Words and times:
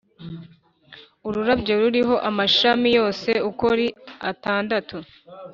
ururabyo 1.27 1.73
ruriho 1.81 2.15
amashami 2.29 2.89
yose 2.97 3.29
uko 3.49 3.63
ari 3.73 3.87
atandatu 4.31 4.95